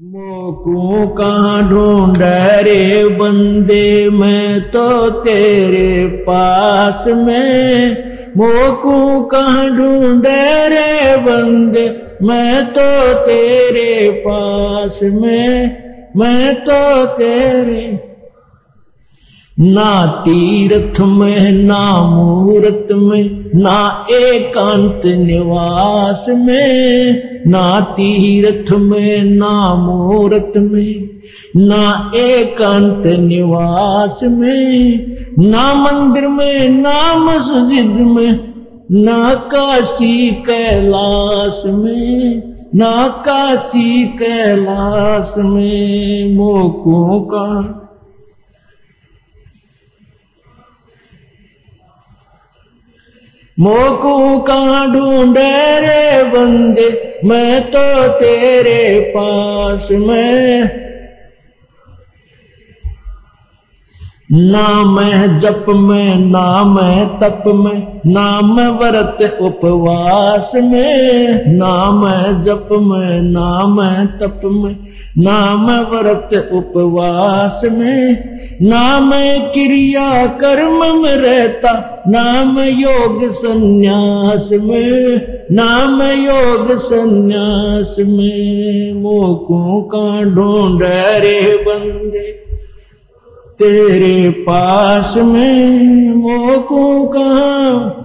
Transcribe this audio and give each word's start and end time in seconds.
मोकू 0.00 1.06
कहाँ 1.06 1.68
ढूंढ 1.70 2.18
रे 2.62 3.04
बंदे, 3.08 4.10
मैं 4.10 4.60
तो 4.60 5.10
तेरे 5.10 6.06
पास 6.06 7.04
में। 7.08 7.96
मोकू 8.36 9.22
कहाँ 9.22 9.68
ढूंढ 9.76 10.26
रे 10.68 11.16
बंदे, 11.16 11.86
मैं 12.22 12.66
तो 12.66 13.14
तेरे 13.26 14.10
पास 14.10 15.00
में। 15.02 15.82
मैं 16.16 16.54
तो 16.54 17.06
तेरे 17.06 18.11
ना 19.60 20.06
तीर्थ 20.06 21.00
में, 21.00 21.52
ना 21.52 22.02
मूर्त 22.02 22.86
में, 22.92 23.52
ना 23.54 24.06
एकांत 24.10 25.06
निवास 25.06 26.26
में, 26.28 27.22
ना 27.46 27.80
तीर्थ 27.80 28.72
में, 28.72 29.24
ना 29.24 29.74
मूर्त 29.74 30.52
में, 30.56 31.10
ना 31.56 32.12
एकांत 32.16 33.06
निवास 33.06 34.20
में, 34.22 35.06
ना 35.38 35.74
मंदिर 35.74 36.28
में, 36.28 36.68
ना 36.68 37.14
मस्जिद 37.14 37.94
में, 37.96 38.38
ना 38.90 39.34
काशी 39.34 40.30
कैलाश 40.30 41.62
में, 41.66 42.42
ना 42.74 43.08
काशी 43.08 44.04
कैलाश 44.04 45.34
में, 45.38 46.34
मोकों 46.34 47.20
का 47.20 47.78
मोकू 53.62 54.38
का 54.40 54.86
ढूंढे 54.92 55.50
रे 55.80 56.22
बंदे 56.30 56.88
मैं 57.24 57.60
तो 57.70 57.82
तेरे 58.18 59.00
पास 59.16 59.88
में 60.06 60.81
ना 64.34 64.84
मैं 64.84 65.38
जप 65.38 65.64
में 65.68 66.16
ना 66.16 66.64
मैं 66.64 67.06
तप 67.18 67.42
में 67.46 68.00
ना 68.06 68.40
मैं 68.40 68.68
व्रत 68.68 69.38
उपवास 69.40 70.52
में। 70.54 71.58
ना 71.58 71.90
मैं 71.90 72.42
जप 72.42 72.68
में 72.72 73.22
ना 73.22 73.66
मैं 73.66 74.06
तप 74.06 74.40
में 74.44 74.76
ना 75.18 75.56
मैं 75.56 75.80
व्रत 75.90 76.50
उपवास 76.52 77.60
में। 77.72 78.24
ना 78.62 79.00
मैं 79.00 79.40
क्रिया 79.40 80.26
कर्म 80.26 81.02
में 81.02 81.16
रहता 81.16 82.04
ना 82.08 82.44
मैं 82.44 82.70
योग 82.70 83.22
संन्यास 83.22 84.50
में। 84.52 85.20
ना 85.52 85.86
मैं 85.86 86.16
योग 86.16 86.72
संन्यास 86.72 87.96
में, 87.98 88.94
मोकों 88.94 89.82
का 89.82 90.22
ढूंढ 90.22 90.82
रे 90.82 91.64
बंदे। 91.68 92.51
तेरे 93.58 94.30
पास 94.30 95.16
में 95.16 96.12
वो 96.12 96.62
कहा 97.06 97.98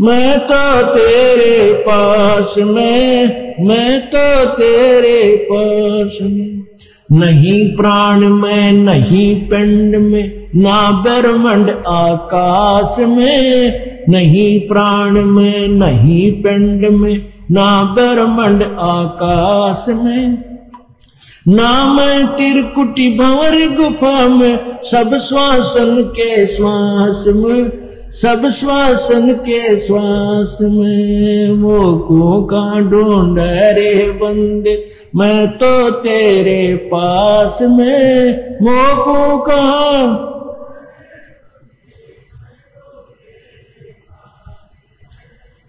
मैं 0.00 0.38
तो 0.38 0.82
तेरे 0.94 1.72
पास 1.72 2.54
में, 2.58 3.54
मैं 3.60 4.00
तो 4.00 4.44
तेरे 4.44 5.48
पास 5.52 6.18
में। 6.22 6.66
नहीं 7.12 7.76
प्राण 7.76 8.28
में, 8.28 8.72
नहीं 8.72 9.48
पिंड 9.48 9.96
में, 9.96 10.46
ना 10.56 10.90
ब्रह्मंड 10.90 11.70
आकाश 11.88 12.96
में। 13.00 13.80
नहीं 14.08 14.60
प्राण 14.68 15.22
में, 15.22 15.68
नहीं 15.68 16.42
पिंड 16.42 16.86
में, 16.86 17.26
ना 17.50 17.82
ब्रह्मंड 17.94 18.62
आकाश 18.78 19.84
में। 19.88 20.49
नाम 21.50 21.98
तिरकुटी 22.26 23.18
भंवर 23.18 23.56
गुफा 23.76 24.28
में। 24.28 24.82
सब 24.82 25.16
श्वासन 25.16 26.02
के 26.02 26.46
श्वास 26.46 27.24
में, 27.28 27.70
सब 28.10 28.48
श्वासन 28.48 29.32
के 29.32 29.76
श्वास 29.76 30.58
में। 30.62 31.52
मोको 31.52 32.42
का 32.42 32.80
ढूंढ 32.80 33.38
रे 33.38 34.10
बंदे, 34.10 34.86
मैं 35.16 35.48
तो 35.48 35.90
तेरे 35.90 36.76
पास 36.76 37.58
में। 37.62 38.32
मोको 38.62 39.38
का 39.38 40.26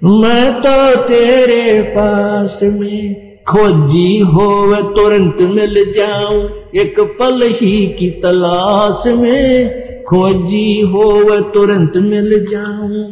मैं 0.03 0.53
तो 0.53 0.95
तेरे 0.95 1.81
पास 1.81 2.59
में। 2.63 3.30
खोजी 3.47 4.19
हो 4.19 4.75
तुरंत 4.95 5.37
मिल 5.41 5.91
जाऊँ। 5.91 6.43
एक 6.75 6.99
पल 7.19 7.41
ही 7.43 7.87
की 7.99 8.09
तलाश 8.09 9.03
में 9.07 10.03
खोजी 10.03 10.81
हो 10.81 11.39
तुरंत 11.41 11.97
मिल 11.97 12.45
जाऊँ। 12.51 13.03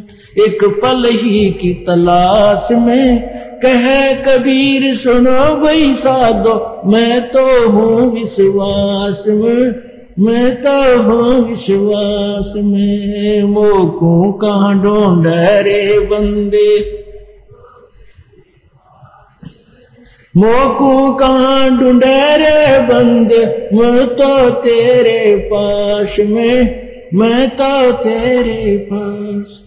एक 0.44 0.64
पल 0.82 1.04
ही 1.10 1.50
की 1.50 1.72
तलाश 1.86 2.68
में 2.72 3.20
कह 3.64 4.12
कबीर, 4.24 4.94
सुनो 4.94 5.54
भाई 5.56 5.92
साधो, 5.94 6.82
मैं 6.90 7.20
तो 7.28 7.68
हूँ 7.70 8.12
विश्वास 8.14 9.24
में, 9.28 9.74
मैं 10.18 10.54
तो 10.62 11.02
हूँ 11.02 11.48
विश्वास 11.48 12.52
में। 12.56 13.42
मोकू 13.42 14.32
कहाँ 14.32 14.74
ढूंढ 14.82 15.26
रे 15.26 15.98
बंदे 15.98 16.99
मोकू 20.34 21.12
कहाँ 21.12 21.70
ढूंढे 21.78 22.36
रे 22.36 22.78
बंदे? 22.88 23.44
मैं 23.72 24.06
तो 24.06 24.50
तेरे 24.50 25.36
पास 25.44 26.16
में, 26.20 27.08
मैं 27.14 27.48
तो 27.50 27.90
तेरे 27.92 28.76
पास। 28.92 29.58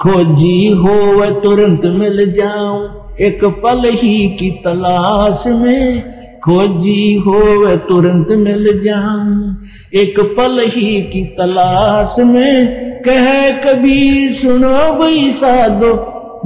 खोजी 0.00 0.68
हो 0.70 0.94
वह 1.12 1.30
तुरंत 1.40 1.84
मिल 1.94 2.32
जाऊँ, 2.32 3.14
एक 3.20 3.44
पल 3.62 3.88
ही 3.92 4.28
की 4.30 4.50
तलाश 4.64 5.44
में। 5.46 6.02
खोजी 6.44 7.14
हो 7.16 7.76
तुरंत 7.88 8.30
मिल 8.38 8.80
जाऊँ, 8.84 9.56
एक 9.94 10.20
पल 10.36 10.60
ही 10.66 11.00
की 11.02 11.24
तलाश 11.38 12.16
में। 12.26 13.00
कह 13.02 13.50
कभी 13.64 14.28
सुनो 14.34 14.78
भाई 14.98 15.30
साधो, 15.32 15.94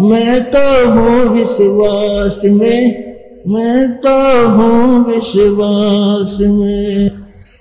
मैं 0.01 0.43
तो 0.45 0.67
हूँ 0.91 1.29
विश्वास 1.29 2.41
में। 2.45 3.10
मैं 3.49 3.93
तो 3.93 4.49
हूँ 4.49 5.05
विश्वास 5.15 6.39
में। 6.41 7.11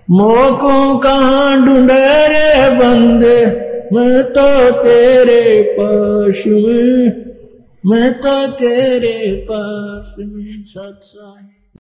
मोको 0.10 0.98
कहाँ 0.98 1.66
ढूंढे 1.66 2.28
रे 2.28 2.76
बंदे, 2.76 3.46
मैं 3.96 4.24
तो 4.24 4.72
तेरे 4.72 5.76
पास 5.80 6.44
में। 6.48 7.26
मैं 7.86 8.14
तो 8.14 8.48
तेरे 8.48 9.46
पास 9.52 10.16
में, 10.20 10.62
सत्संग। 10.62 11.59